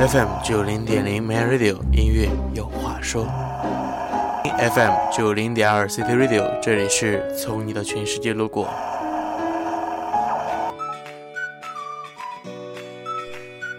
[0.00, 3.26] FM 九零点零 Man Radio 音乐有话说
[4.42, 8.66] ，FM 九零点二 City Radio 这里是从你的全世界路过。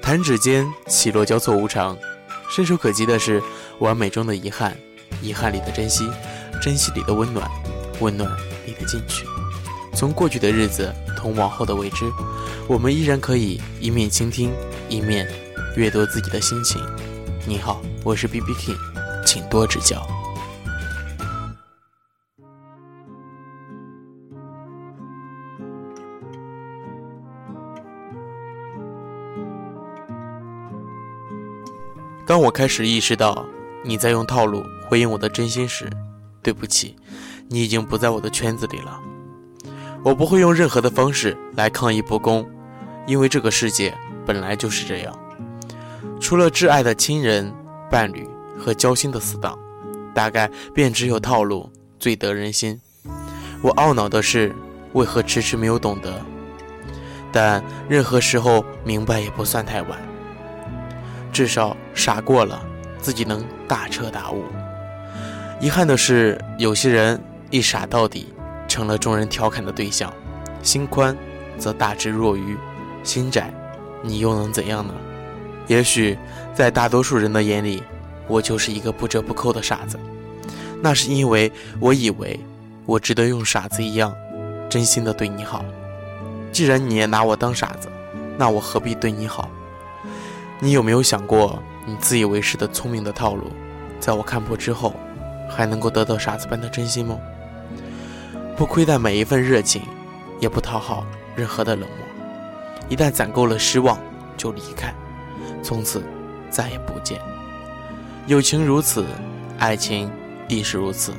[0.00, 1.98] 弹指间，起落交错无常，
[2.48, 3.42] 伸手可及的是
[3.80, 4.76] 完美中的遗憾，
[5.20, 6.08] 遗憾里的珍惜，
[6.62, 7.50] 珍惜里的温暖，
[7.98, 8.30] 温暖
[8.64, 9.26] 里的进取。
[9.92, 12.04] 从过去的日子同往后的未知，
[12.68, 14.52] 我们依然可以一面倾听，
[14.88, 15.28] 一面
[15.76, 16.80] 阅读自己的心情。
[17.48, 18.78] 你好，我是 B B King，
[19.26, 20.06] 请多指教。
[32.24, 33.44] 当我开始意识到
[33.82, 35.90] 你在用套路回应我的真心时，
[36.40, 36.94] 对不起，
[37.48, 39.00] 你已经不在我的圈子里了。
[40.04, 42.48] 我不会用任何的方式来抗议不公，
[43.08, 43.92] 因为这个世界
[44.24, 45.12] 本来就是这样。
[46.24, 47.52] 除了挚爱的亲人、
[47.90, 48.26] 伴侣
[48.58, 49.58] 和交心的死党，
[50.14, 52.80] 大概便只有套路最得人心。
[53.60, 54.56] 我懊恼的是，
[54.94, 56.10] 为何迟迟没有懂得？
[57.30, 59.98] 但任何时候明白也不算太晚。
[61.30, 62.58] 至少傻过了，
[63.02, 64.44] 自己能大彻大悟。
[65.60, 68.32] 遗憾的是，有些人一傻到底。
[68.66, 70.10] 成了众人调侃的对象，
[70.62, 71.14] 心宽
[71.58, 72.56] 则大智若愚，
[73.02, 73.52] 心窄，
[74.02, 74.94] 你又能怎样呢？
[75.66, 76.16] 也许
[76.54, 77.82] 在大多数人的眼里，
[78.28, 79.98] 我就是一个不折不扣的傻子。
[80.82, 82.38] 那是因为我以为
[82.84, 84.14] 我值得用傻子一样
[84.68, 85.64] 真心的对你好。
[86.52, 87.88] 既然你也拿我当傻子，
[88.36, 89.48] 那我何必对你好？
[90.60, 93.50] 你有没有想过，你自以为是的聪明的套路，
[93.98, 94.94] 在我看破之后，
[95.48, 97.18] 还能够得到傻子般的真心吗？
[98.56, 99.82] 不亏待每一份热情，
[100.38, 101.04] 也不讨好
[101.34, 101.98] 任何的冷漠。
[102.88, 103.98] 一旦攒够了失望，
[104.36, 104.94] 就离开，
[105.64, 106.04] 从此
[106.50, 107.20] 再也不见。
[108.28, 109.04] 友情如此，
[109.58, 110.08] 爱情
[110.48, 111.12] 亦是如此。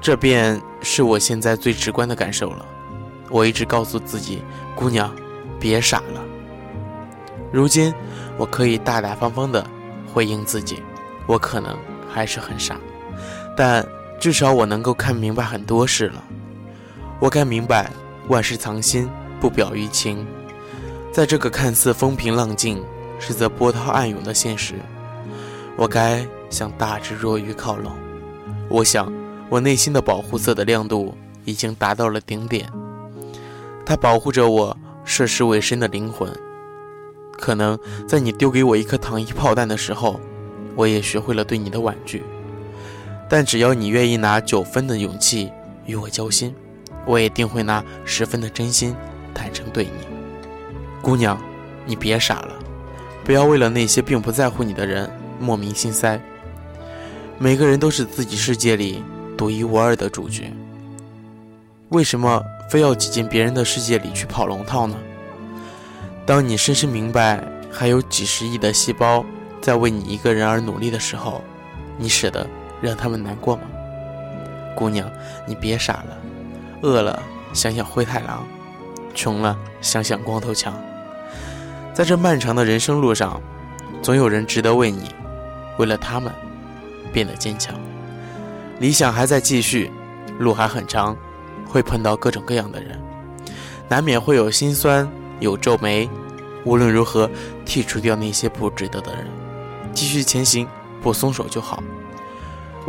[0.00, 2.66] 这便是我现在最直观的感受了。
[3.30, 4.42] 我一直告诉自己，
[4.74, 5.14] 姑娘，
[5.60, 6.24] 别傻了。
[7.52, 7.94] 如今，
[8.36, 9.64] 我可以大大方方的
[10.12, 10.82] 回应自己，
[11.26, 11.76] 我可能
[12.12, 12.76] 还是很傻，
[13.56, 13.86] 但。
[14.18, 16.24] 至少我能够看明白很多事了，
[17.20, 17.90] 我该明白
[18.28, 19.06] 万事藏心，
[19.38, 20.26] 不表于情。
[21.16, 22.84] 在这个看似风平浪静，
[23.18, 24.74] 实则波涛暗涌的现实，
[25.74, 27.90] 我该向大智若愚靠拢。
[28.68, 29.10] 我想，
[29.48, 31.16] 我内心的保护色的亮度
[31.46, 32.70] 已经达到了顶点，
[33.86, 36.30] 它保护着我涉世未深的灵魂。
[37.32, 40.20] 可能在你丢给我一颗糖衣炮弹的时候，
[40.74, 42.22] 我也学会了对你的婉拒。
[43.26, 45.50] 但只要你愿意拿九分的勇气
[45.86, 46.54] 与我交心，
[47.06, 48.94] 我也定会拿十分的真心
[49.32, 50.15] 坦诚对你。
[51.06, 51.38] 姑娘，
[51.84, 52.52] 你别傻了，
[53.24, 55.08] 不要为了那些并不在乎你的人
[55.38, 56.20] 莫名心塞。
[57.38, 59.04] 每个人都是自己世界里
[59.38, 60.52] 独一无二的主角，
[61.90, 64.96] 为什么非要挤进别人的世界里去跑龙套呢？
[66.26, 67.40] 当你深深明白
[67.70, 69.24] 还有几十亿的细胞
[69.60, 71.40] 在为你一个人而努力的时候，
[71.96, 72.44] 你舍得？
[72.82, 73.62] 让他们难过吗？
[74.74, 75.08] 姑娘，
[75.46, 76.18] 你别傻了。
[76.82, 78.44] 饿了想想灰太狼，
[79.14, 80.76] 穷了想想光头强。
[81.96, 83.40] 在这漫长的人生路上，
[84.02, 85.08] 总有人值得为你，
[85.78, 86.30] 为了他们，
[87.10, 87.74] 变得坚强。
[88.78, 89.90] 理想还在继续，
[90.38, 91.16] 路还很长，
[91.66, 93.00] 会碰到各种各样的人，
[93.88, 96.06] 难免会有心酸，有皱眉。
[96.66, 97.30] 无论如何，
[97.64, 99.26] 剔除掉那些不值得的人，
[99.94, 100.68] 继续前行，
[101.00, 101.82] 不松手就好。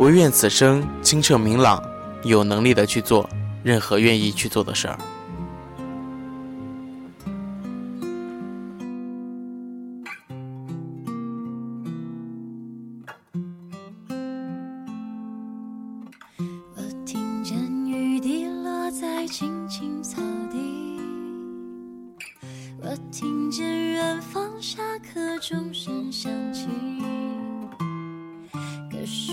[0.00, 1.82] 唯愿此生清澈明朗，
[2.24, 3.26] 有能力的去做
[3.62, 4.98] 任何愿意去做的事儿。
[19.30, 20.56] 青青草地，
[22.80, 26.66] 我听见远方下课钟声响起。
[28.90, 29.32] 可是